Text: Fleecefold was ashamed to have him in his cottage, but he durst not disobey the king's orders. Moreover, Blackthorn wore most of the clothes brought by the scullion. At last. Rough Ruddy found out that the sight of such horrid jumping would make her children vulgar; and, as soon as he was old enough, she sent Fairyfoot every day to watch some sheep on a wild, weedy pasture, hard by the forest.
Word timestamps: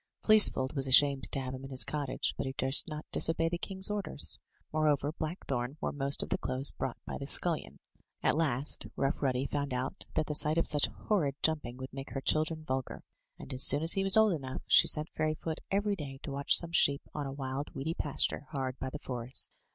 Fleecefold 0.23 0.73
was 0.75 0.87
ashamed 0.87 1.31
to 1.31 1.39
have 1.39 1.53
him 1.53 1.63
in 1.63 1.69
his 1.69 1.83
cottage, 1.83 2.33
but 2.35 2.47
he 2.47 2.53
durst 2.57 2.87
not 2.87 3.05
disobey 3.11 3.49
the 3.49 3.59
king's 3.59 3.91
orders. 3.91 4.39
Moreover, 4.73 5.11
Blackthorn 5.11 5.77
wore 5.79 5.91
most 5.91 6.23
of 6.23 6.29
the 6.29 6.39
clothes 6.39 6.71
brought 6.71 6.97
by 7.05 7.19
the 7.19 7.27
scullion. 7.27 7.77
At 8.23 8.35
last. 8.35 8.87
Rough 8.95 9.21
Ruddy 9.21 9.45
found 9.45 9.75
out 9.75 10.05
that 10.15 10.25
the 10.25 10.33
sight 10.33 10.57
of 10.57 10.65
such 10.65 10.87
horrid 10.87 11.35
jumping 11.43 11.77
would 11.77 11.93
make 11.93 12.13
her 12.13 12.19
children 12.21 12.63
vulgar; 12.63 13.03
and, 13.37 13.53
as 13.53 13.61
soon 13.61 13.83
as 13.83 13.93
he 13.93 14.01
was 14.03 14.17
old 14.17 14.33
enough, 14.33 14.63
she 14.65 14.87
sent 14.87 15.11
Fairyfoot 15.11 15.59
every 15.69 15.95
day 15.95 16.17
to 16.23 16.31
watch 16.31 16.55
some 16.57 16.71
sheep 16.71 17.03
on 17.13 17.27
a 17.27 17.31
wild, 17.31 17.75
weedy 17.75 17.93
pasture, 17.93 18.47
hard 18.49 18.79
by 18.79 18.89
the 18.89 18.97
forest. 18.97 19.53